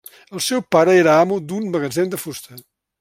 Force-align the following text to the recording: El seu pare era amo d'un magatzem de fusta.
El 0.37 0.41
seu 0.45 0.63
pare 0.75 0.95
era 1.01 1.13
amo 1.25 1.37
d'un 1.51 1.69
magatzem 1.77 2.11
de 2.15 2.21
fusta. 2.27 2.59